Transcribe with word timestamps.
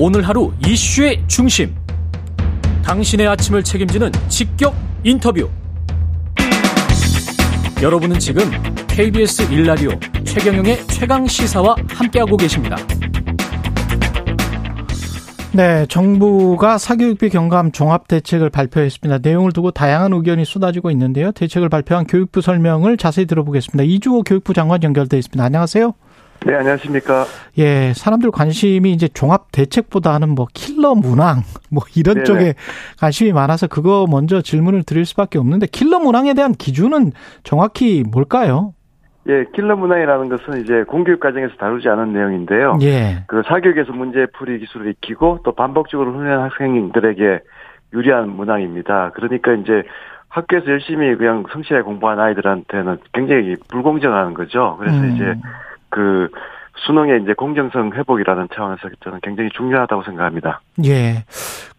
오늘 0.00 0.22
하루 0.22 0.52
이슈의 0.64 1.24
중심. 1.26 1.74
당신의 2.84 3.26
아침을 3.26 3.64
책임지는 3.64 4.12
직격 4.28 4.72
인터뷰. 5.02 5.50
여러분은 7.82 8.20
지금 8.20 8.44
KBS 8.86 9.52
일라디오 9.52 9.90
최경영의 10.22 10.86
최강 10.86 11.26
시사와 11.26 11.74
함께하고 11.88 12.36
계십니다. 12.36 12.76
네, 15.52 15.84
정부가 15.86 16.78
사교육비 16.78 17.30
경감 17.30 17.72
종합 17.72 18.06
대책을 18.06 18.50
발표했습니다. 18.50 19.18
내용을 19.28 19.50
두고 19.50 19.72
다양한 19.72 20.12
의견이 20.12 20.44
쏟아지고 20.44 20.92
있는데요. 20.92 21.32
대책을 21.32 21.68
발표한 21.68 22.06
교육부 22.06 22.40
설명을 22.40 22.98
자세히 22.98 23.26
들어보겠습니다. 23.26 23.82
이주호 23.82 24.22
교육부 24.22 24.54
장관 24.54 24.80
연결돼 24.84 25.18
있습니다. 25.18 25.42
안녕하세요. 25.42 25.92
네, 26.46 26.54
안녕하십니까. 26.54 27.24
예, 27.58 27.92
사람들 27.94 28.30
관심이 28.30 28.92
이제 28.92 29.08
종합 29.08 29.50
대책보다는 29.52 30.30
뭐 30.30 30.46
킬러 30.54 30.94
문항, 30.94 31.42
뭐 31.70 31.82
이런 31.96 32.14
네네. 32.14 32.24
쪽에 32.24 32.54
관심이 32.98 33.32
많아서 33.32 33.66
그거 33.66 34.06
먼저 34.08 34.40
질문을 34.40 34.84
드릴 34.84 35.04
수밖에 35.04 35.38
없는데 35.38 35.66
킬러 35.66 35.98
문항에 35.98 36.34
대한 36.34 36.52
기준은 36.52 37.12
정확히 37.42 38.04
뭘까요? 38.10 38.72
예, 39.28 39.44
킬러 39.54 39.76
문항이라는 39.76 40.28
것은 40.30 40.62
이제 40.62 40.84
공교육 40.84 41.20
과정에서 41.20 41.54
다루지 41.56 41.88
않은 41.88 42.12
내용인데요. 42.12 42.78
예. 42.82 43.24
그 43.26 43.42
사교육에서 43.46 43.92
문제 43.92 44.26
풀이 44.26 44.58
기술을 44.60 44.90
익히고 44.92 45.40
또 45.44 45.52
반복적으로 45.52 46.12
훈련 46.12 46.40
학생들에게 46.42 47.40
유리한 47.92 48.30
문항입니다. 48.30 49.10
그러니까 49.14 49.52
이제 49.54 49.82
학교에서 50.28 50.66
열심히 50.70 51.14
그냥 51.16 51.44
성실하게 51.52 51.82
공부한 51.84 52.20
아이들한테는 52.20 52.98
굉장히 53.12 53.56
불공정한 53.68 54.34
거죠. 54.34 54.76
그래서 54.78 54.96
음. 54.98 55.14
이제 55.14 55.34
그 55.88 56.28
수능의 56.86 57.22
이제 57.22 57.34
공정성 57.34 57.92
회복이라는 57.94 58.48
차원에서 58.54 58.88
저는 59.02 59.20
굉장히 59.22 59.50
중요하다고 59.50 60.04
생각합니다. 60.04 60.60
예. 60.84 61.24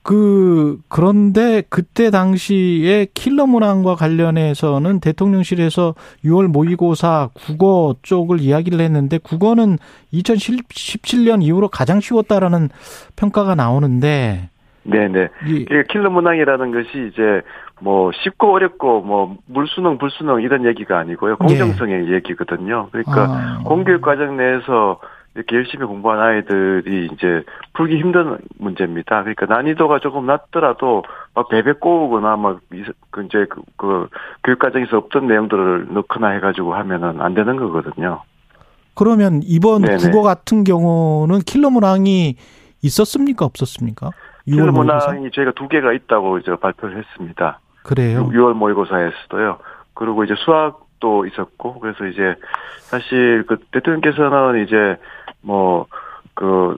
그 0.01 0.79
그런데 0.87 1.61
그때 1.69 2.09
당시에 2.09 3.07
킬러 3.13 3.45
문항과 3.45 3.95
관련해서는 3.95 4.99
대통령실에서 4.99 5.93
6월 6.25 6.47
모의고사 6.47 7.29
국어 7.33 7.95
쪽을 8.01 8.39
이야기를 8.39 8.79
했는데 8.81 9.17
국어는 9.19 9.77
2017년 10.13 11.43
이후로 11.43 11.67
가장 11.67 11.99
쉬웠다라는 11.99 12.69
평가가 13.15 13.55
나오는데 13.55 14.49
네네. 14.89 15.29
이 15.45 15.65
킬러 15.89 16.09
문항이라는 16.09 16.71
것이 16.71 17.09
이제 17.11 17.41
뭐 17.81 18.11
쉽고 18.23 18.53
어렵고 18.53 19.01
뭐 19.01 19.37
물수능 19.45 19.97
불수능 19.97 20.41
이런 20.41 20.65
얘기가 20.65 20.97
아니고요 20.97 21.37
공정성의 21.37 22.09
예. 22.09 22.13
얘기거든요. 22.15 22.89
그러니까 22.91 23.23
아. 23.29 23.61
공교육 23.63 24.01
과정 24.01 24.37
내에서 24.37 24.99
이렇게 25.35 25.55
열심히 25.55 25.85
공부한 25.85 26.19
아이들이 26.19 27.09
이제 27.13 27.43
풀기 27.73 27.97
힘든 27.97 28.37
문제입니다. 28.57 29.21
그러니까 29.21 29.45
난이도가 29.45 29.99
조금 29.99 30.25
낮더라도 30.25 31.03
막 31.35 31.47
베베 31.49 31.73
꼬우거나 31.73 32.35
막그 32.35 33.25
이제 33.25 33.45
그, 33.49 33.61
그 33.77 34.07
교육 34.43 34.59
과정에서 34.59 34.97
없던 34.97 35.27
내용들을 35.27 35.93
넣거나 35.93 36.29
해가지고 36.31 36.73
하면은 36.73 37.21
안 37.21 37.35
되는 37.35 37.55
거거든요. 37.57 38.21
그러면 38.95 39.41
이번 39.43 39.83
네네. 39.83 39.97
국어 39.97 40.23
같은 40.23 40.63
경우는 40.63 41.39
킬러 41.45 41.69
문항이 41.69 42.35
있었습니까 42.81 43.45
없었습니까? 43.45 44.09
킬러 44.49 44.71
문항이 44.71 45.31
저희가 45.31 45.51
두 45.51 45.67
개가 45.67 45.93
있다고 45.93 46.39
이제 46.39 46.55
발표를 46.55 46.97
했습니다. 46.97 47.59
그래요? 47.83 48.29
6월 48.29 48.53
모의고사에서도요. 48.53 49.57
그리고 49.93 50.23
이제 50.23 50.35
수학도 50.37 51.25
있었고 51.25 51.79
그래서 51.79 52.05
이제 52.05 52.35
사실 52.81 53.43
그 53.47 53.57
대통령께서는 53.71 54.65
이제 54.65 54.97
뭐 55.41 55.87
그 56.39 56.77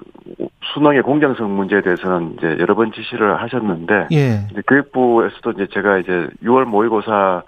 수능의 0.74 1.04
공정성 1.04 1.56
문제에 1.56 1.82
대해서는 1.82 2.34
이제 2.36 2.58
여러 2.60 2.74
번 2.74 2.92
지시를 2.92 3.40
하셨는데 3.44 4.08
예. 4.12 4.48
이제 4.52 4.62
교육부에서도 4.68 5.52
이제 5.52 5.68
제가 5.72 6.00
이제 6.00 6.28
6월 6.44 6.66
모의고사 6.66 7.44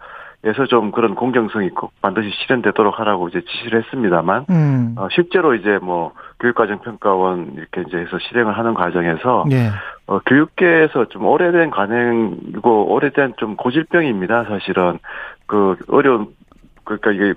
에서 0.46 0.66
좀 0.66 0.92
그런 0.92 1.16
공정성이 1.16 1.67
있고 1.67 1.89
반드시 2.02 2.30
실현되도록 2.30 3.00
하라고 3.00 3.30
이제 3.30 3.42
지시를 3.50 3.82
했습니다만 3.82 4.45
음. 4.50 4.94
어, 4.98 5.08
실제로 5.10 5.56
이제 5.56 5.80
뭐 5.82 6.12
교육과정 6.43 6.80
평가원 6.80 7.54
이렇게 7.55 7.83
이제 7.87 7.99
해서 7.99 8.20
실행을 8.20 8.58
하는 8.58 8.73
과정에서 8.73 9.45
예. 9.52 9.70
어, 10.08 10.20
교육계에서 10.20 11.05
좀 11.05 11.26
오래된 11.26 11.70
관행이고 11.71 12.93
오래된 12.93 13.36
좀 13.37 13.55
고질병입니다 13.55 14.43
사실은 14.43 14.99
그 15.48 15.77
어려운 15.87 16.27
그러니까 16.83 17.11
이게 17.11 17.33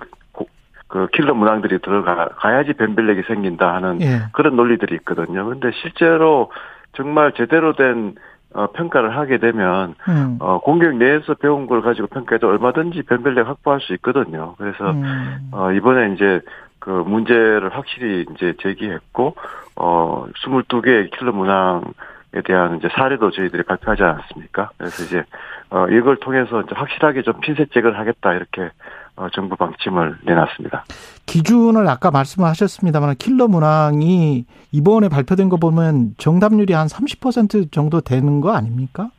그 0.89 1.07
킬러 1.13 1.33
문항들이 1.33 1.79
들어가 1.79 2.27
가야지 2.35 2.73
변별력이 2.73 3.23
생긴다 3.27 3.73
하는 3.73 4.01
예. 4.01 4.19
그런 4.33 4.55
논리들이 4.57 4.95
있거든요. 4.95 5.45
근데 5.45 5.71
실제로 5.81 6.51
정말 6.93 7.31
제대로 7.33 7.73
된 7.73 8.15
어, 8.53 8.67
평가를 8.71 9.15
하게 9.15 9.37
되면 9.37 9.95
음. 10.07 10.37
어, 10.39 10.59
공교육 10.59 10.97
내에서 10.97 11.33
배운 11.35 11.67
걸 11.67 11.81
가지고 11.81 12.07
평가해도 12.07 12.47
얼마든지 12.47 13.03
변별력 13.03 13.47
확보할 13.47 13.81
수 13.81 13.93
있거든요. 13.95 14.55
그래서 14.57 14.91
음. 14.91 15.49
어, 15.51 15.71
이번에 15.71 16.13
이제 16.13 16.41
그 16.87 17.03
문제를 17.05 17.75
확실히 17.75 18.25
이제 18.33 18.53
제기했고 18.61 19.35
어 19.75 20.25
22개의 20.37 21.11
킬러 21.11 21.33
문항에 21.33 21.83
대한 22.45 22.77
이제 22.77 22.87
사례도 22.95 23.31
저희들이 23.31 23.63
발표하지 23.63 24.03
않았습니까? 24.03 24.69
그래서 24.77 25.03
이제 25.03 25.25
어 25.69 25.85
이걸 25.89 26.15
통해서 26.15 26.61
이제 26.61 26.73
확실하게 26.73 27.23
좀 27.23 27.41
핀셋잭을 27.41 27.99
하겠다 27.99 28.33
이렇게 28.35 28.69
어, 29.17 29.27
정부 29.33 29.57
방침을 29.57 30.19
내놨습니다. 30.23 30.85
기준을 31.25 31.89
아까 31.89 32.09
말씀하셨습니다만 32.09 33.15
킬러 33.15 33.49
문항이 33.49 34.45
이번에 34.71 35.09
발표된 35.09 35.49
거 35.49 35.57
보면 35.57 36.13
정답률이 36.17 36.71
한 36.71 36.87
30% 36.87 37.69
정도 37.73 37.99
되는 37.99 38.39
거 38.39 38.53
아닙니까? 38.53 39.09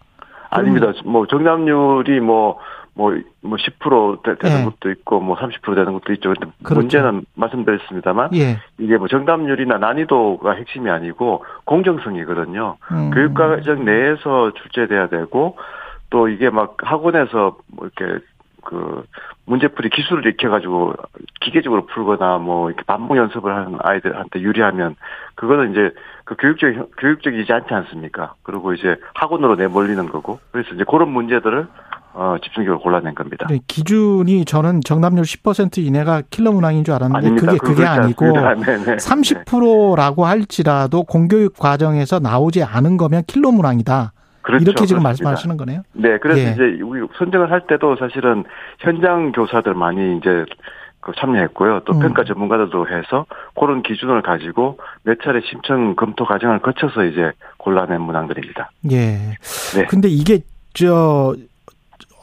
아닙니다. 0.48 0.92
뭐 1.04 1.26
정답률이 1.26 2.20
뭐 2.20 2.58
뭐, 2.98 3.16
뭐 3.42 3.56
10% 3.56 4.40
되는 4.40 4.60
예. 4.60 4.64
것도 4.64 4.90
있고, 4.90 5.20
뭐 5.20 5.36
30% 5.36 5.76
되는 5.76 5.92
것도 5.92 6.12
있죠. 6.14 6.34
근데 6.34 6.52
그렇죠. 6.64 6.80
문제는 6.80 7.24
말씀드렸습니다만, 7.36 8.30
예. 8.34 8.58
이게 8.76 8.96
뭐 8.96 9.06
정답률이나 9.06 9.78
난이도가 9.78 10.54
핵심이 10.54 10.90
아니고, 10.90 11.44
공정성이거든요. 11.64 12.76
음. 12.90 13.10
교육과정 13.12 13.84
내에서 13.84 14.50
출제돼야 14.50 15.06
되고, 15.06 15.56
또 16.10 16.26
이게 16.26 16.50
막 16.50 16.76
학원에서 16.82 17.56
뭐 17.68 17.86
이렇게 17.86 18.24
그 18.64 19.04
문제풀이 19.44 19.90
기술을 19.90 20.26
익혀가지고 20.26 20.94
기계적으로 21.40 21.86
풀거나 21.86 22.38
뭐 22.38 22.68
이렇게 22.68 22.82
반복 22.84 23.16
연습을 23.16 23.54
하는 23.54 23.78
아이들한테 23.80 24.40
유리하면 24.40 24.96
그거는 25.36 25.70
이제 25.70 25.94
그 26.24 26.34
교육적 26.36 26.90
교육적이지 26.98 27.52
않지 27.52 27.72
않습니까? 27.72 28.34
그리고 28.42 28.74
이제 28.74 28.96
학원으로 29.14 29.54
내몰리는 29.54 30.08
거고 30.08 30.40
그래서 30.50 30.74
이제 30.74 30.84
그런 30.88 31.10
문제들을 31.10 31.68
어, 32.14 32.36
집중적으로 32.42 32.80
골라낸 32.80 33.14
겁니다. 33.14 33.46
네, 33.48 33.60
기준이 33.66 34.44
저는 34.44 34.80
정답률 34.84 35.24
10% 35.24 35.78
이내가 35.78 36.22
킬러 36.30 36.50
문항인 36.52 36.84
줄 36.84 36.94
알았는데 36.94 37.26
아닙니다. 37.26 37.52
그게 37.52 37.58
그게 37.58 37.84
아니고 37.86 38.26
30%라고 38.26 40.24
할지라도 40.24 41.04
공교육 41.04 41.56
과정에서 41.58 42.18
나오지 42.18 42.64
않은 42.64 42.96
거면 42.96 43.22
킬러 43.26 43.52
문항이다. 43.52 44.12
그렇죠. 44.42 44.62
이렇게 44.62 44.86
지금 44.86 45.02
그렇습니다. 45.02 45.08
말씀하시는 45.08 45.56
거네요. 45.58 45.82
네, 45.92 46.18
그래서 46.18 46.40
예. 46.40 46.52
이제 46.52 46.82
우리 46.82 47.06
선정을 47.18 47.50
할 47.50 47.66
때도 47.66 47.96
사실은 47.96 48.44
현장 48.78 49.30
교사들 49.32 49.74
많이 49.74 50.16
이제 50.16 50.44
그 51.00 51.12
참여했고요. 51.16 51.80
또 51.84 51.92
음. 51.94 52.00
평가 52.00 52.24
전문가들도 52.24 52.88
해서 52.88 53.26
그런 53.58 53.82
기준을 53.82 54.22
가지고 54.22 54.78
몇 55.02 55.18
차례 55.22 55.40
심청 55.42 55.94
검토 55.96 56.24
과정을 56.24 56.60
거쳐서 56.60 57.04
이제 57.04 57.30
골라낸 57.58 58.00
문항들입니다. 58.00 58.70
예. 58.90 59.36
네. 59.76 59.86
근데 59.88 60.08
이게 60.08 60.40
저 60.74 61.34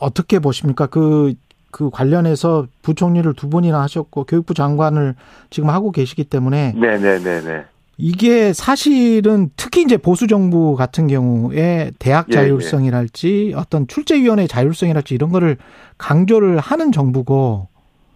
어떻게 0.06 0.40
보십니까? 0.40 0.86
그, 0.86 1.34
그 1.72 1.90
관련해서 1.90 2.68
부총리를 2.84 3.34
두 3.34 3.50
번이나 3.50 3.82
하셨고 3.82 4.26
교육부 4.26 4.54
장관을 4.54 5.16
지금 5.50 5.70
하고 5.70 5.92
계시기 5.92 6.24
때문에 6.26 6.74
네네네네. 6.76 7.66
이게 7.98 8.54
사실은 8.54 9.50
특히 9.56 9.82
이제 9.82 9.98
보수 9.98 10.28
정부 10.28 10.76
같은 10.76 11.08
경우에 11.08 11.92
대학 11.98 12.28
예, 12.30 12.34
자율성이랄지 12.34 13.46
예, 13.48 13.50
예. 13.52 13.54
어떤 13.54 13.88
출제위원회 13.88 14.48
자율성이랄지 14.48 15.16
이런 15.16 15.32
거를 15.32 15.58
강조를 15.98 16.60
하는 16.60 16.92
정부고 16.92 17.70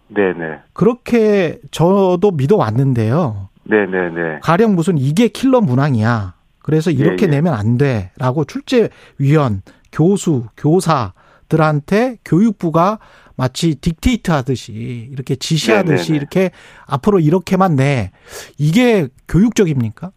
네네. 0.08 0.58
그렇게 0.74 1.58
저도 1.70 2.30
믿어 2.32 2.56
왔는데요. 2.56 3.48
네네네. 3.64 4.40
가령 4.42 4.74
무슨 4.74 4.98
이게 4.98 5.28
킬러 5.28 5.60
문항이야. 5.60 6.34
그래서 6.58 6.90
이렇게 6.90 7.24
예, 7.24 7.28
예. 7.28 7.30
내면 7.30 7.54
안 7.54 7.78
돼라고 7.78 8.44
출제위원, 8.44 9.62
교수, 9.92 10.44
교사 10.56 11.14
들한테 11.50 12.16
교육부가 12.24 12.98
마치 13.36 13.74
딕테이트 13.74 14.30
하듯이 14.30 15.08
이렇게 15.12 15.34
지시하듯이 15.34 16.12
네네네. 16.12 16.16
이렇게 16.16 16.50
앞으로 16.86 17.18
이렇게만 17.20 17.76
내 17.76 18.12
이게 18.58 19.08
교육적입니까? 19.28 20.10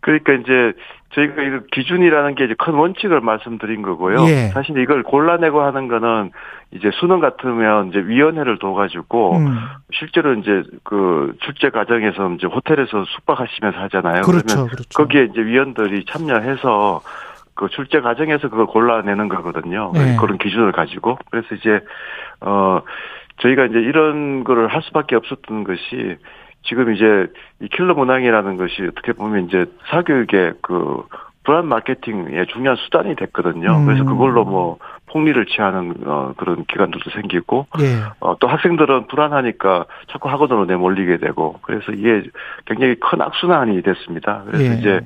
그러니까 0.00 0.32
이제 0.34 0.72
저희가 1.14 1.42
이거 1.42 1.60
기준이라는 1.72 2.34
게 2.34 2.44
이제 2.44 2.54
큰 2.58 2.74
원칙을 2.74 3.20
말씀드린 3.20 3.82
거고요. 3.82 4.26
예. 4.28 4.48
사실 4.48 4.76
이걸 4.78 5.02
골라내고 5.02 5.60
하는 5.60 5.88
거는 5.88 6.30
이제 6.72 6.90
수능 7.00 7.20
같으면 7.20 7.88
이제 7.88 7.98
위원회를 7.98 8.58
둬가지고 8.58 9.36
음. 9.36 9.58
실제로 9.92 10.34
이제 10.34 10.62
그 10.84 11.34
출제 11.44 11.70
과정에서 11.70 12.32
이제 12.32 12.46
호텔에서 12.46 13.04
숙박하시면서 13.14 13.78
하잖아요. 13.78 14.22
그렇죠, 14.22 14.66
그렇죠. 14.66 14.88
거기에 14.94 15.28
이제 15.30 15.40
위원들이 15.42 16.06
참여해서 16.06 17.02
그 17.54 17.68
출제 17.68 18.00
과정에서 18.00 18.48
그걸 18.48 18.66
골라내는 18.66 19.28
거거든요. 19.28 19.92
네. 19.94 20.16
그런 20.18 20.38
기준을 20.38 20.72
가지고 20.72 21.18
그래서 21.30 21.54
이제 21.54 21.80
어 22.40 22.82
저희가 23.38 23.66
이제 23.66 23.78
이런 23.78 24.44
거를 24.44 24.68
할 24.68 24.82
수밖에 24.82 25.16
없었던 25.16 25.64
것이 25.64 26.16
지금 26.64 26.94
이제 26.94 27.26
이 27.60 27.68
킬러 27.68 27.94
문항이라는 27.94 28.56
것이 28.56 28.82
어떻게 28.90 29.12
보면 29.12 29.46
이제 29.46 29.66
사교육의 29.90 30.54
그 30.62 31.04
브랜드 31.44 31.66
마케팅의 31.66 32.46
중요한 32.46 32.76
수단이 32.76 33.16
됐거든요. 33.16 33.78
음. 33.78 33.86
그래서 33.86 34.04
그걸로 34.04 34.44
뭐 34.44 34.78
폭리를 35.06 35.44
취하는 35.46 35.94
어, 36.06 36.32
그런 36.36 36.64
기관들도 36.66 37.10
생기고 37.10 37.66
예. 37.80 38.04
어, 38.20 38.36
또 38.38 38.46
학생들은 38.46 39.08
불안하니까 39.08 39.86
자꾸 40.10 40.28
학원으로 40.30 40.66
내몰리게 40.66 41.18
되고 41.18 41.58
그래서 41.62 41.92
이게 41.92 42.22
굉장히 42.64 42.94
큰 43.00 43.20
악순환이 43.20 43.82
됐습니다. 43.82 44.42
그래서 44.46 44.64
예. 44.64 44.78
이제 44.78 45.00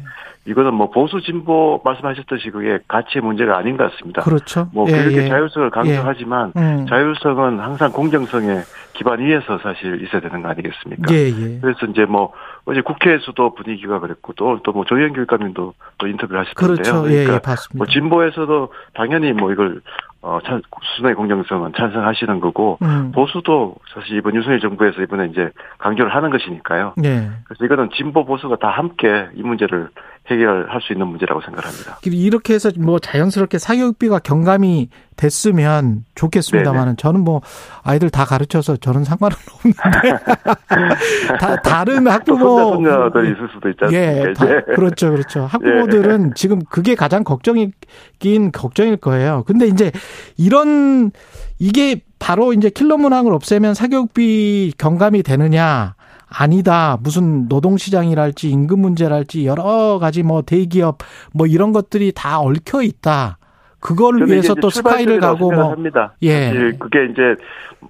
이거는 0.47 0.75
뭐 0.75 0.91
보수 0.91 1.21
진보 1.21 1.81
말씀하셨듯이 1.85 2.51
그게 2.51 2.79
가치의 2.87 3.23
문제가 3.23 3.59
아닌 3.59 3.77
것 3.77 3.91
같습니다. 3.91 4.23
그렇죠. 4.23 4.69
뭐 4.73 4.87
예, 4.89 4.93
그렇게 4.93 5.25
예. 5.25 5.29
자율성을 5.29 5.71
강조하지만 5.71 6.53
예. 6.57 6.61
음. 6.61 6.87
자율성은 6.87 7.59
항상 7.59 7.91
공정성에 7.93 8.61
기반 8.93 9.19
위에서 9.21 9.59
사실 9.59 10.03
있어야 10.03 10.21
되는 10.21 10.43
거 10.43 10.49
아니겠습니까? 10.49 11.13
예, 11.13 11.27
예. 11.29 11.59
그래서 11.61 11.87
이제 11.87 12.05
뭐 12.05 12.33
어제 12.65 12.81
국회에서도 12.81 13.55
분위기가 13.55 13.99
그랬고 13.99 14.33
또 14.35 14.59
또 14.63 14.73
뭐 14.73 14.85
조희연 14.85 15.13
교육감님도 15.15 15.75
또 15.99 16.07
인터뷰를 16.07 16.41
하셨던데요. 16.41 16.75
그렇죠. 16.75 17.11
예, 17.11 17.25
그러니까 17.25 17.35
예, 17.35 17.39
봤습니다. 17.41 17.79
뭐 17.79 17.87
진보에서도 17.87 18.73
당연히 18.95 19.33
뭐 19.33 19.53
이걸 19.53 19.81
어, 20.23 20.41
찬, 20.45 20.61
수능의 20.97 21.15
공정성은 21.15 21.75
찬성하시는 21.77 22.41
거고, 22.41 22.79
음. 22.83 23.13
보수도 23.15 23.77
사실 23.95 24.17
이번 24.17 24.35
윤석열 24.35 24.59
정부에서 24.59 25.01
이번에 25.03 25.27
이제 25.27 25.51
강조를 25.79 26.13
하는 26.13 26.31
것이니까요. 26.31 26.95
네. 26.97 27.31
그래서 27.45 27.65
이거는 27.65 27.91
진보 27.95 28.25
보수가 28.25 28.57
다 28.57 28.71
함께 28.71 29.29
이 29.35 29.43
문제를 29.43 29.89
해결할 30.31 30.81
수 30.83 30.93
있는 30.93 31.07
문제라고 31.07 31.41
생각합니다. 31.41 31.99
이렇게 32.05 32.55
해서 32.55 32.71
뭐 32.79 32.99
자연스럽게 32.99 33.59
사교육비가 33.59 34.19
경감이 34.21 34.89
됐으면 35.17 36.05
좋겠습니다만은 36.15 36.97
저는 36.97 37.21
뭐 37.21 37.41
아이들 37.83 38.11
다 38.11 38.25
가르쳐서 38.25 38.77
저는 38.77 39.05
상관은 39.05 39.37
없는데 39.55 39.79
다 41.41 41.57
다른 41.63 42.07
학부모 42.07 42.75
손자들 42.75 43.33
있을 43.33 43.49
수도 43.53 43.69
않습니까? 43.69 43.93
예, 43.93 44.33
다, 44.35 44.47
그렇죠, 44.75 45.11
그렇죠. 45.11 45.47
학부모들은 45.47 46.27
예. 46.27 46.31
지금 46.35 46.61
그게 46.69 46.95
가장 46.95 47.25
걱정이긴 47.25 48.53
걱정일 48.53 48.99
거예요. 48.99 49.45
근데 49.47 49.67
이제 49.67 49.91
이런 50.37 51.11
이게 51.59 52.03
바로 52.19 52.53
이제 52.53 52.71
킬러 52.71 52.97
문항을 52.97 53.33
없애면 53.33 53.75
사교육비 53.75 54.75
경감이 54.79 55.23
되느냐? 55.23 55.96
아니다. 56.29 56.99
무슨 57.03 57.49
노동시장이랄지 57.49 58.51
임금 58.51 58.81
문제랄지 58.81 59.47
여러 59.47 59.99
가지 60.01 60.23
뭐 60.23 60.43
대기업 60.43 60.99
뭐 61.33 61.47
이런 61.47 61.73
것들이 61.73 62.13
다 62.15 62.41
얽혀 62.41 62.83
있다. 62.83 63.39
그걸 63.81 64.27
위해서 64.27 64.55
또 64.55 64.69
스카이를 64.69 65.21
가고 65.21 65.53
뭐 65.53 65.71
합니다. 65.71 66.15
예. 66.23 66.73
그게 66.79 67.07
이제 67.07 67.37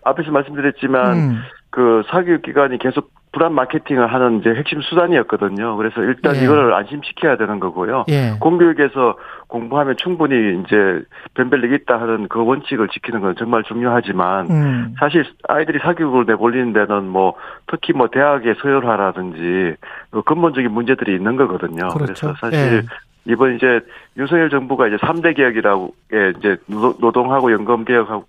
앞에서 0.05 0.31
말씀드렸지만 0.31 1.17
음. 1.17 1.39
그 1.71 2.03
사교육 2.11 2.43
기관이 2.43 2.79
계속 2.79 3.11
불안 3.37 3.53
마케팅을 3.53 4.07
하는 4.07 4.41
이제 4.41 4.49
핵심 4.55 4.81
수단이었거든요. 4.81 5.77
그래서 5.77 6.01
일단 6.01 6.35
예. 6.37 6.45
이걸 6.45 6.73
안심시켜야 6.73 7.37
되는 7.37 7.61
거고요. 7.61 8.07
예. 8.09 8.33
공교육에서 8.41 9.19
공부하면 9.49 9.95
충분히 9.99 10.63
이제 10.63 11.03
변별력이 11.35 11.75
있다 11.83 12.01
하는 12.01 12.29
그 12.29 12.43
원칙을 12.43 12.89
지키는 12.89 13.21
건 13.21 13.35
정말 13.37 13.63
중요하지만 13.65 14.51
음. 14.51 14.95
사실 14.99 15.27
아이들이 15.49 15.81
사교육을 15.81 16.25
내몰리는 16.25 16.73
데는 16.73 17.09
뭐 17.09 17.35
특히 17.67 17.93
뭐 17.93 18.09
대학의 18.09 18.55
서열화라든지 18.63 19.77
그 20.09 20.23
근본적인 20.23 20.71
문제들이 20.73 21.15
있는 21.15 21.37
거거든요. 21.37 21.89
그렇죠. 21.89 22.29
그래서 22.29 22.35
사실 22.41 22.59
예. 22.59 22.83
이번 23.31 23.57
이제 23.57 23.81
윤석열 24.17 24.49
정부가 24.49 24.87
이제 24.87 24.97
3대 24.97 25.37
개혁이라고 25.37 25.95
이제 26.39 26.57
노동하고 26.69 27.53
연금 27.53 27.85
개혁하고 27.85 28.25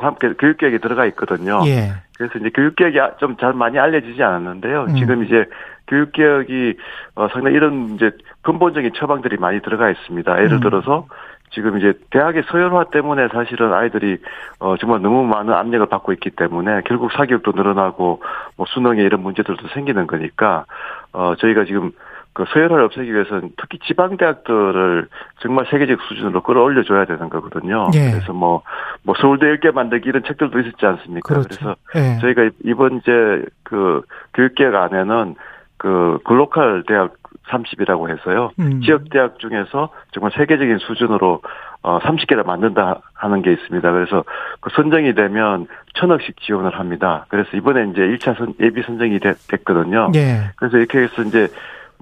함께 0.00 0.32
교육개혁에 0.34 0.78
들어가 0.78 1.06
있거든요. 1.06 1.60
예. 1.66 1.92
그래서 2.16 2.38
이제 2.38 2.50
교육개혁이 2.50 2.98
좀 3.18 3.36
잘 3.40 3.52
많이 3.52 3.78
알려지지 3.78 4.22
않았는데요. 4.22 4.84
음. 4.88 4.96
지금 4.96 5.24
이제 5.24 5.44
교육개혁이 5.88 6.74
어, 7.16 7.28
상당히 7.32 7.56
이런 7.56 7.94
이제 7.94 8.10
근본적인 8.42 8.92
처방들이 8.94 9.36
많이 9.36 9.60
들어가 9.60 9.90
있습니다. 9.90 10.38
예를 10.38 10.52
음. 10.52 10.60
들어서 10.60 11.06
지금 11.54 11.76
이제 11.78 11.92
대학의 12.10 12.44
서열화 12.50 12.84
때문에 12.84 13.28
사실은 13.28 13.72
아이들이 13.74 14.18
어 14.58 14.76
정말 14.78 15.02
너무 15.02 15.24
많은 15.24 15.52
압력을 15.52 15.86
받고 15.86 16.12
있기 16.14 16.30
때문에 16.30 16.80
결국 16.86 17.12
사교육도 17.12 17.52
늘어나고 17.52 18.22
뭐 18.56 18.66
수능에 18.68 19.02
이런 19.02 19.22
문제들도 19.22 19.68
생기는 19.74 20.06
거니까 20.06 20.64
어 21.12 21.34
저희가 21.38 21.64
지금 21.64 21.92
그 22.34 22.44
서열화를 22.52 22.84
없애기 22.84 23.12
위해서는 23.12 23.50
특히 23.58 23.78
지방 23.86 24.16
대학들을 24.16 25.06
정말 25.40 25.66
세계적 25.70 26.00
수준으로 26.08 26.42
끌어올려 26.42 26.82
줘야 26.82 27.04
되는 27.04 27.28
거거든요. 27.28 27.88
예. 27.94 28.12
그래서 28.12 28.32
뭐, 28.32 28.62
뭐 29.02 29.14
서울대 29.20 29.46
10개 29.46 29.72
만들기 29.72 30.08
이런 30.08 30.22
책들도 30.24 30.58
있었지 30.60 30.86
않습니까? 30.86 31.28
그렇죠. 31.28 31.48
그래서 31.48 31.76
예. 31.96 32.20
저희가 32.20 32.50
이번 32.64 32.98
이제 32.98 33.44
그 33.64 34.02
교육계획 34.34 34.74
안에는 34.74 35.34
그 35.76 36.18
글로컬 36.24 36.84
대학 36.86 37.14
30이라고 37.48 38.08
해서요. 38.08 38.52
음. 38.60 38.80
지역 38.82 39.10
대학 39.10 39.38
중에서 39.38 39.90
정말 40.12 40.30
세계적인 40.36 40.78
수준으로 40.78 41.42
어 41.82 41.98
30개를 41.98 42.46
만든다 42.46 43.00
하는 43.14 43.42
게 43.42 43.52
있습니다. 43.52 43.92
그래서 43.92 44.24
그 44.60 44.70
선정이 44.74 45.14
되면 45.14 45.66
천억씩 45.94 46.40
지원을 46.40 46.78
합니다. 46.78 47.26
그래서 47.28 47.50
이번에 47.56 47.90
이제 47.90 48.02
1차 48.02 48.38
선, 48.38 48.54
예비 48.60 48.82
선정이 48.82 49.18
됐, 49.18 49.36
거든요 49.64 50.12
예. 50.14 50.52
그래서 50.56 50.78
이렇게 50.78 51.00
해서 51.00 51.22
이제 51.22 51.48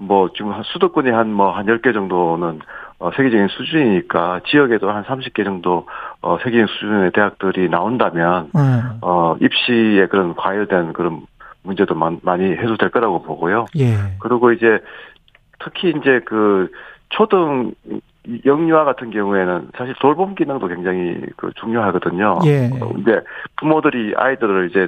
뭐 0.01 0.29
지금 0.35 0.51
한 0.51 0.63
수도권이 0.63 1.11
한 1.11 1.31
뭐한 1.31 1.67
10개 1.67 1.93
정도는 1.93 2.59
어 2.97 3.11
세계적인 3.15 3.47
수준이니까 3.49 4.41
지역에도 4.47 4.89
한 4.89 5.03
30개 5.03 5.43
정도 5.43 5.85
어 6.21 6.37
세계적인 6.39 6.67
수준의 6.67 7.11
대학들이 7.11 7.69
나온다면 7.69 8.49
음. 8.55 8.97
어 9.01 9.35
입시에 9.39 10.07
그런 10.07 10.35
과열된 10.35 10.93
그런 10.93 11.21
문제도 11.63 11.93
많이 11.93 12.45
해소될 12.45 12.89
거라고 12.89 13.21
보고요. 13.21 13.67
예. 13.77 13.93
그리고 14.19 14.51
이제 14.51 14.79
특히 15.59 15.89
이제 15.89 16.21
그 16.25 16.71
초등 17.09 17.73
영유아 18.45 18.83
같은 18.85 19.11
경우에는 19.11 19.69
사실 19.77 19.93
돌봄 20.01 20.33
기능도 20.33 20.67
굉장히 20.67 21.21
그 21.37 21.51
중요하거든요. 21.59 22.39
예. 22.45 22.71
어, 22.81 22.91
이제 22.97 23.21
부모들이 23.57 24.15
아이들을 24.17 24.69
이제 24.71 24.87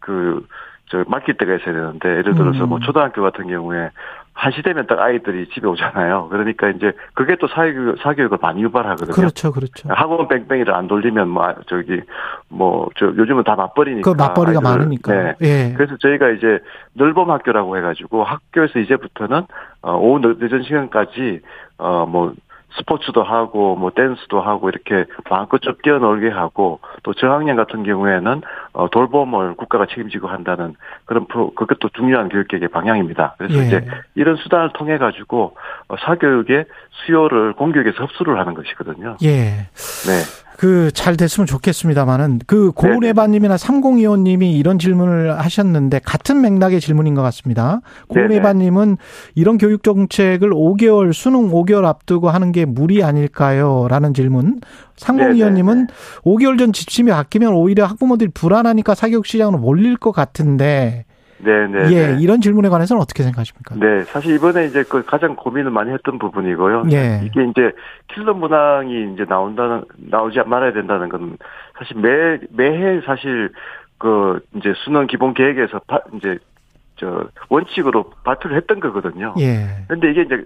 그 0.00 0.46
저 0.90 1.04
맡길 1.06 1.34
때가 1.34 1.54
있어야 1.54 1.72
되는데 1.72 2.08
예를 2.08 2.34
들어서 2.34 2.58
뭐 2.58 2.64
음. 2.66 2.68
뭐 2.68 2.80
초등학교 2.80 3.22
같은 3.22 3.46
경우에 3.46 3.90
한시 4.32 4.62
되면 4.62 4.86
딱 4.86 4.98
아이들이 4.98 5.48
집에 5.50 5.66
오잖아요. 5.66 6.28
그러니까 6.30 6.70
이제 6.70 6.92
그게 7.14 7.36
또 7.36 7.46
사교육, 7.48 7.98
사교육을 8.00 8.38
많이 8.40 8.62
유발하거든요. 8.62 9.14
그렇죠, 9.14 9.52
그렇죠. 9.52 9.88
학원 9.90 10.28
뺑뺑이를 10.28 10.74
안 10.74 10.88
돌리면 10.88 11.28
뭐, 11.28 11.54
저기, 11.66 12.00
뭐, 12.48 12.88
저, 12.96 13.06
요즘은 13.06 13.44
다 13.44 13.54
맞벌이니까. 13.56 14.10
그 14.10 14.16
맞벌이가 14.16 14.60
아이들을, 14.60 14.62
많으니까. 14.62 15.12
네. 15.12 15.34
예. 15.42 15.74
그래서 15.76 15.96
저희가 15.98 16.30
이제 16.30 16.60
늘봄 16.94 17.30
학교라고 17.30 17.76
해가지고 17.76 18.24
학교에서 18.24 18.78
이제부터는, 18.78 19.42
어, 19.82 19.96
오후 19.96 20.20
늦은 20.20 20.62
시간까지, 20.62 21.40
어, 21.78 22.06
뭐, 22.06 22.32
스포츠도 22.78 23.22
하고 23.22 23.76
뭐 23.76 23.90
댄스도 23.90 24.40
하고 24.40 24.68
이렇게 24.68 25.04
마음껏 25.28 25.60
좀 25.60 25.74
뛰어놀게 25.82 26.28
하고 26.28 26.80
또 27.02 27.14
저학년 27.14 27.56
같은 27.56 27.82
경우에는 27.82 28.42
어 28.72 28.88
돌봄을 28.90 29.54
국가가 29.54 29.86
책임지고 29.86 30.28
한다는 30.28 30.74
그런 31.04 31.26
프로 31.26 31.52
그것도 31.54 31.90
중요한 31.90 32.28
교육계획의 32.28 32.68
방향입니다. 32.68 33.34
그래서 33.38 33.58
예. 33.58 33.66
이제 33.66 33.86
이런 34.14 34.36
수단을 34.36 34.72
통해 34.74 34.98
가지고 34.98 35.56
어, 35.88 35.96
사교육의 35.96 36.66
수요를 37.04 37.54
공교육에서 37.54 38.04
흡수를 38.04 38.38
하는 38.38 38.54
것이거든요. 38.54 39.16
예. 39.22 39.66
네. 40.06 40.49
그 40.60 40.90
잘 40.92 41.16
됐으면 41.16 41.46
좋겠습니다만은 41.46 42.40
그 42.46 42.70
고은혜바님이나 42.72 43.56
삼공이호님이 43.56 44.58
이런 44.58 44.78
질문을 44.78 45.40
하셨는데 45.40 46.00
같은 46.04 46.42
맥락의 46.42 46.82
질문인 46.82 47.14
것 47.14 47.22
같습니다. 47.22 47.80
고은혜바님은 48.08 48.98
이런 49.36 49.56
교육 49.56 49.82
정책을 49.82 50.50
5개월 50.50 51.14
수능 51.14 51.50
5개월 51.50 51.86
앞두고 51.86 52.28
하는 52.28 52.52
게 52.52 52.66
무리 52.66 53.02
아닐까요?라는 53.02 54.12
질문. 54.12 54.60
상공위원님은 54.98 55.86
5개월 56.24 56.58
전 56.58 56.74
지침이 56.74 57.10
바뀌면 57.10 57.54
오히려 57.54 57.86
학부모들이 57.86 58.32
불안하니까 58.34 58.94
사교육 58.94 59.24
시장으로 59.24 59.56
몰릴 59.56 59.96
것 59.96 60.12
같은데 60.12 61.06
네 61.42 61.66
네. 61.66 61.92
예, 61.92 62.16
이런 62.20 62.40
질문에 62.40 62.68
관해서는 62.68 63.00
어떻게 63.00 63.22
생각하십니까? 63.22 63.74
네, 63.76 64.04
사실 64.04 64.34
이번에 64.34 64.66
이제 64.66 64.82
그 64.82 65.04
가장 65.04 65.36
고민을 65.36 65.70
많이 65.70 65.90
했던 65.92 66.18
부분이고요. 66.18 66.84
예. 66.92 67.20
이게 67.24 67.44
이제 67.44 67.72
킬러 68.08 68.34
문항이 68.34 69.14
이제 69.14 69.24
나온다는 69.28 69.84
나오지 69.96 70.40
말아야 70.46 70.72
된다는 70.72 71.08
건 71.08 71.36
사실 71.78 71.96
매 71.96 72.38
매해 72.50 73.00
사실 73.06 73.50
그 73.98 74.40
이제 74.56 74.72
수능 74.84 75.06
기본 75.06 75.34
계획에서 75.34 75.80
바, 75.86 76.00
이제 76.14 76.38
저 76.96 77.28
원칙으로 77.48 78.10
발표를 78.24 78.56
했던 78.56 78.80
거거든요. 78.80 79.34
예. 79.38 79.84
근데 79.88 80.10
이게 80.10 80.22
이제 80.22 80.44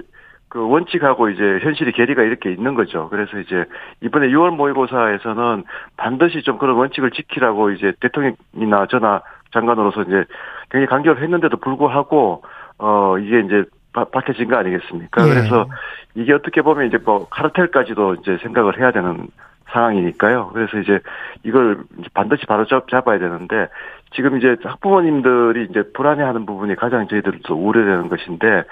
그 0.54 0.68
원칙하고 0.68 1.30
이제 1.30 1.58
현실이 1.62 1.90
괴리가 1.90 2.22
이렇게 2.22 2.52
있는 2.52 2.74
거죠. 2.74 3.08
그래서 3.08 3.40
이제 3.40 3.64
이번에 4.02 4.28
6월 4.28 4.54
모의고사에서는 4.54 5.64
반드시 5.96 6.42
좀 6.42 6.58
그런 6.58 6.76
원칙을 6.76 7.10
지키라고 7.10 7.70
이제 7.72 7.92
대통령이나 7.98 8.86
저나 8.88 9.22
장관으로서 9.52 10.02
이제 10.02 10.24
굉장히 10.70 10.86
강조를 10.86 11.22
했는데도 11.22 11.56
불구하고 11.58 12.42
어 12.78 13.18
이게 13.18 13.40
이제 13.40 13.64
밝혀진 13.92 14.48
거 14.48 14.56
아니겠습니까? 14.56 15.24
예. 15.24 15.28
그래서 15.28 15.66
이게 16.14 16.32
어떻게 16.32 16.62
보면 16.62 16.86
이제 16.86 16.98
뭐 16.98 17.28
카르텔까지도 17.30 18.14
이제 18.14 18.38
생각을 18.42 18.78
해야 18.78 18.90
되는 18.90 19.28
상황이니까요. 19.72 20.50
그래서 20.52 20.78
이제 20.78 21.00
이걸 21.42 21.78
반드시 22.12 22.46
바로 22.46 22.64
잡아야 22.66 23.18
되는데 23.18 23.68
지금 24.14 24.38
이제 24.38 24.56
학부모님들이 24.62 25.66
이제 25.70 25.82
불안해하는 25.92 26.46
부분이 26.46 26.76
가장 26.76 27.08
저희들도 27.08 27.54
우려되는 27.54 28.08
것인데 28.08 28.62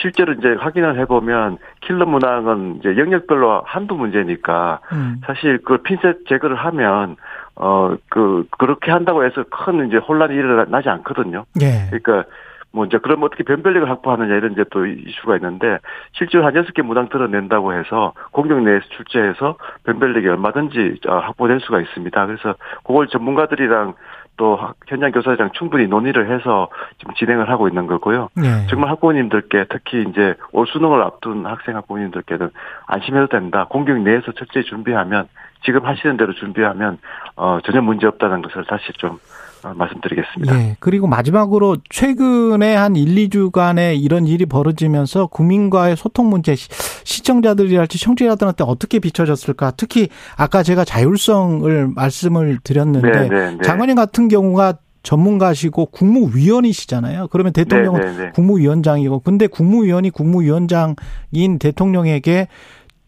실제로 0.00 0.32
이제 0.32 0.54
확인을 0.58 0.98
해보면 1.00 1.58
킬러 1.80 2.06
문항은 2.06 2.76
이제 2.76 2.96
영역별로 2.96 3.62
한두 3.64 3.96
문제니까 3.96 4.80
음. 4.92 5.20
사실 5.26 5.58
그 5.64 5.78
핀셋 5.78 6.26
제거를 6.28 6.56
하면 6.56 7.16
어 7.56 7.96
그 8.08 8.46
그렇게 8.58 8.90
한다고 8.90 9.24
해서 9.24 9.42
큰 9.50 9.88
이제 9.88 9.96
혼란이 9.96 10.34
일어나지 10.34 10.88
않거든요. 10.90 11.44
예. 11.62 11.86
그러니까 11.88 12.28
뭐 12.72 12.84
이제 12.86 12.98
그럼 12.98 13.22
어떻게 13.22 13.42
변별력을 13.42 13.88
확보하느냐 13.88 14.34
이런 14.34 14.52
이제 14.52 14.64
또 14.70 14.86
이슈가 14.86 15.36
있는데 15.36 15.78
실제로 16.12 16.44
한 16.44 16.54
여섯 16.56 16.72
개 16.72 16.82
무당 16.82 17.08
드러낸다고 17.08 17.72
해서 17.72 18.12
공격 18.32 18.62
내에서 18.62 18.84
출제해서 18.90 19.56
변별력이 19.84 20.28
얼마든지 20.28 21.00
어, 21.08 21.18
확보될 21.18 21.60
수가 21.60 21.80
있습니다. 21.80 22.26
그래서 22.26 22.54
그걸 22.84 23.08
전문가들이랑 23.08 23.94
또 24.38 24.58
현장 24.86 25.12
교사장 25.12 25.50
충분히 25.52 25.86
논의를 25.86 26.30
해서 26.30 26.68
지금 26.98 27.14
진행을 27.14 27.50
하고 27.50 27.68
있는 27.68 27.86
거고요. 27.86 28.28
네. 28.34 28.66
정말 28.68 28.90
학부모님들께 28.90 29.66
특히 29.68 30.04
이제 30.08 30.34
올 30.52 30.66
수능을 30.66 31.02
앞둔 31.02 31.44
학생 31.44 31.76
학부모님들께는 31.76 32.50
안심해도 32.86 33.26
된다. 33.28 33.66
공격 33.68 33.98
내에서 34.00 34.32
철저히 34.32 34.64
준비하면 34.64 35.28
지금 35.64 35.84
하시는 35.84 36.16
대로 36.16 36.32
준비하면 36.34 36.98
어 37.36 37.58
전혀 37.64 37.80
문제 37.80 38.06
없다는 38.06 38.42
것을 38.42 38.64
다시 38.66 38.92
좀 38.98 39.18
어, 39.64 39.72
말씀드리겠습니다. 39.74 40.56
네. 40.56 40.76
그리고 40.80 41.06
마지막으로 41.06 41.76
최근에 41.88 42.74
한 42.74 42.96
1, 42.96 43.28
2주간에 43.28 44.00
이런 44.00 44.26
일이 44.26 44.44
벌어지면서 44.44 45.26
국민과의 45.26 45.96
소통 45.96 46.30
문제 46.30 46.54
시청자들이랄지 46.56 47.98
청취자들한테 47.98 48.64
어떻게 48.64 48.98
비춰졌을까? 48.98 49.72
특히 49.76 50.08
아까 50.36 50.62
제가 50.62 50.84
자율성을 50.84 51.88
말씀을 51.94 52.58
드렸는데 52.64 53.10
네, 53.10 53.28
네, 53.28 53.50
네. 53.52 53.58
장관님 53.62 53.96
같은 53.96 54.28
경우가 54.28 54.74
전문가시고 55.02 55.86
국무위원이시잖아요. 55.86 57.28
그러면 57.28 57.52
대통령은 57.52 58.00
네네네. 58.00 58.24
네. 58.24 58.30
국무위원장이고 58.34 59.20
근데 59.20 59.46
국무위원이 59.48 60.10
국무위원장인 60.10 61.58
대통령에게 61.60 62.48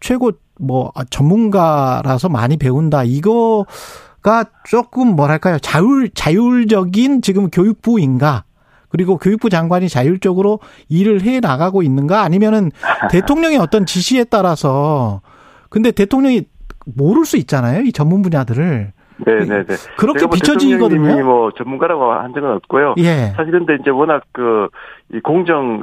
최고 0.05 0.33
뭐 0.61 0.93
전문가라서 1.09 2.29
많이 2.29 2.59
배운다. 2.59 3.05
이거 3.05 3.65
가 4.23 4.45
조금 4.69 5.17
뭐랄까요 5.17 5.59
자율 5.59 6.11
자율적인 6.11 7.23
지금 7.23 7.49
교육부인가 7.51 8.45
그리고 8.91 9.17
교육부 9.19 9.49
장관이 9.51 9.89
자율적으로 9.89 10.61
일을 10.89 11.23
해 11.23 11.41
나가고 11.41 11.83
있는가 11.83 12.23
아니면은 12.23 12.71
대통령의 13.11 13.59
어떤 13.59 13.85
지시에 13.87 14.25
따라서 14.25 15.21
근데 15.69 15.91
대통령이 15.91 16.45
모를 16.87 17.25
수 17.25 17.37
있잖아요 17.39 17.83
이 17.83 17.93
전문 17.93 18.23
분야들을 18.23 18.93
네네네. 19.27 19.65
그렇게 19.97 20.27
뭐 20.27 20.31
비춰지거든요. 20.35 21.25
뭐 21.25 21.53
전문가라고 21.53 22.13
한 22.13 22.35
적은 22.35 22.51
없고요. 22.57 22.97
예. 22.99 23.33
사실 23.37 23.53
근데 23.53 23.77
이제 23.81 23.91
워낙 23.91 24.23
그 24.33 24.69
이 25.13 25.21
공정 25.21 25.83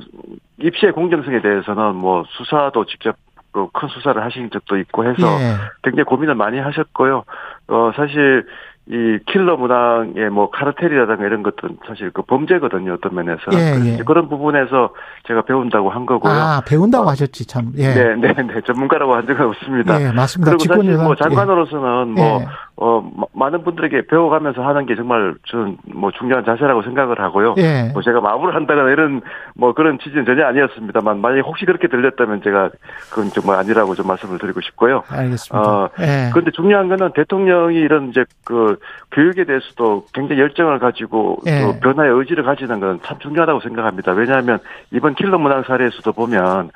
입시의 0.59 0.91
공정성에 0.93 1.41
대해서는 1.41 1.95
뭐 1.95 2.23
수사도 2.29 2.85
직접 2.85 3.15
그 3.15 3.30
큰 3.73 3.87
수사를 3.89 4.21
하신 4.23 4.49
적도 4.51 4.77
있고 4.77 5.05
해서 5.05 5.27
예. 5.39 5.55
굉장히 5.83 6.05
고민을 6.05 6.35
많이 6.35 6.59
하셨고요. 6.59 7.23
어 7.67 7.91
사실 7.95 8.45
이 8.91 9.19
킬러 9.25 9.55
문항의 9.55 10.29
뭐 10.31 10.49
카르텔이라든가 10.49 11.25
이런 11.25 11.43
것들은 11.43 11.77
사실 11.87 12.11
그 12.11 12.23
범죄거든요 12.23 12.95
어떤 12.95 13.15
면에서 13.15 13.41
예, 13.53 13.79
예. 13.85 14.03
그런 14.03 14.27
부분에서 14.27 14.93
제가 15.27 15.43
배운다고 15.43 15.89
한 15.89 16.05
거고요. 16.05 16.33
아 16.33 16.61
배운다고 16.67 17.05
어, 17.05 17.11
하셨지 17.11 17.47
참. 17.47 17.71
예. 17.77 17.93
네, 17.93 18.15
네, 18.15 18.33
네 18.33 18.61
전문가라고 18.67 19.15
한 19.15 19.25
적은 19.25 19.45
없습니다. 19.45 20.01
예, 20.01 20.11
맞습니다. 20.11 20.57
그리고 20.57 20.75
사실 20.75 20.97
뭐 20.97 21.15
장관으로서는 21.15 22.09
뭐 22.09 22.41
예. 22.41 22.47
어, 22.83 23.01
많은 23.33 23.63
분들에게 23.63 24.07
배워가면서 24.07 24.61
하는 24.61 24.87
게 24.87 24.95
정말 24.95 25.35
저는 25.47 25.77
뭐 25.93 26.11
중요한 26.11 26.43
자세라고 26.43 26.81
생각을 26.81 27.21
하고요. 27.21 27.55
예. 27.59 27.91
뭐 27.93 28.01
제가 28.01 28.19
마음을 28.19 28.55
한다거나 28.55 28.89
이런 28.89 29.21
뭐 29.53 29.73
그런 29.73 29.99
취지는 29.99 30.25
전혀 30.25 30.45
아니었습니다만 30.47 31.21
만약에 31.21 31.41
혹시 31.41 31.65
그렇게 31.65 31.87
들렸다면 31.87 32.41
제가 32.43 32.71
그건 33.09 33.29
정말 33.29 33.59
아니라고 33.59 33.95
좀 33.95 34.07
말씀을 34.07 34.37
드리고 34.39 34.59
싶고요. 34.61 35.03
알겠습니다. 35.07 35.69
어, 35.69 35.89
예. 35.99 36.29
그런데 36.33 36.51
중요한 36.51 36.89
거는 36.89 37.11
대통령이 37.13 37.77
이런 37.77 38.09
이제 38.09 38.25
그 38.43 38.79
교육에 39.11 39.43
대해서도 39.43 40.05
굉장히 40.13 40.41
열정을 40.41 40.79
가지고 40.79 41.37
예. 41.47 41.61
또 41.61 41.79
변화의 41.79 42.11
의지를 42.13 42.43
가지는 42.43 42.79
건 42.79 43.01
참 43.03 43.19
중요하다고 43.19 43.61
생각합니다. 43.61 44.11
왜냐하면 44.13 44.59
이번 44.91 45.15
킬러 45.15 45.37
문항 45.37 45.63
사례에서도 45.63 46.11
보면 46.13 46.69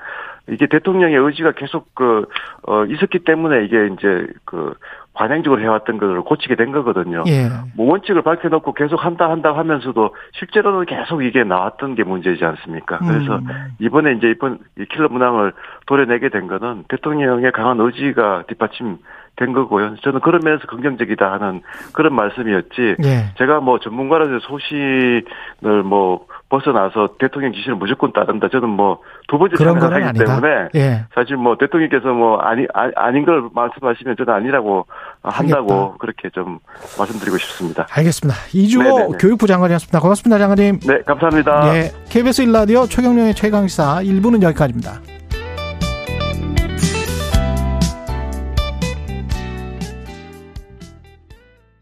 이게 0.49 0.67
대통령의 0.67 1.17
의지가 1.17 1.53
계속 1.53 1.93
그, 1.95 2.25
어, 2.67 2.85
있었기 2.85 3.19
때문에 3.19 3.65
이게 3.65 3.87
이제 3.87 4.27
그, 4.45 4.73
관행적으로 5.13 5.61
해왔던 5.61 5.97
것을 5.97 6.21
고치게 6.21 6.55
된 6.55 6.73
거거든요. 6.73 7.23
예. 7.27 7.47
뭐 7.73 7.89
원칙을 7.91 8.21
밝혀놓고 8.21 8.73
계속 8.73 9.03
한다 9.03 9.29
한다 9.29 9.55
하면서도 9.55 10.13
실제로는 10.33 10.85
계속 10.85 11.23
이게 11.23 11.45
나왔던 11.45 11.95
게 11.95 12.03
문제지 12.03 12.43
않습니까? 12.43 12.97
그래서 12.97 13.37
음. 13.37 13.47
이번에 13.79 14.11
이제 14.13 14.27
이번 14.27 14.59
이 14.77 14.83
킬러 14.85 15.07
문항을 15.07 15.53
도려내게 15.85 16.27
된 16.29 16.47
거는 16.47 16.83
대통령의 16.89 17.53
강한 17.53 17.79
의지가 17.79 18.43
뒷받침 18.47 18.97
된 19.37 19.53
거고요. 19.53 19.95
저는 20.01 20.21
그런 20.21 20.41
면에서 20.43 20.65
긍정적이다 20.67 21.31
하는 21.31 21.61
그런 21.91 22.13
말씀이었지. 22.15 22.95
예. 23.03 23.33
제가 23.37 23.59
뭐 23.59 23.79
전문가로서 23.79 24.39
소신을 24.47 25.83
뭐 25.83 26.25
벗어나서 26.49 27.15
대통령 27.19 27.53
지시를 27.53 27.75
무조건 27.75 28.13
따른다. 28.13 28.47
저는 28.49 28.69
뭐 28.69 28.99
두 29.27 29.39
번째 29.39 29.55
생각하기 29.57 30.19
때문에 30.19 30.47
예. 30.75 31.05
사실 31.15 31.35
뭐 31.35 31.57
대통령께서 31.57 32.09
뭐 32.09 32.37
아니 32.37 32.65
아, 32.73 33.11
닌걸 33.11 33.49
말씀하시면 33.53 34.15
저는 34.17 34.33
아니라고 34.33 34.85
한다고 35.23 35.73
하겠다. 35.73 35.97
그렇게 35.99 36.29
좀 36.29 36.59
말씀드리고 36.97 37.37
싶습니다. 37.37 37.87
알겠습니다. 37.91 38.39
이주호 38.53 39.13
교육부 39.17 39.47
장관이었습니다. 39.47 39.99
고맙습니다, 39.99 40.37
장관님. 40.37 40.79
네, 40.81 41.01
감사합니다. 41.05 41.75
예, 41.75 41.91
KBS 42.09 42.43
일라디오 42.43 42.85
최경령의 42.85 43.33
최강시사 43.33 44.01
1부는 44.03 44.43
여기까지입니다. 44.43 44.99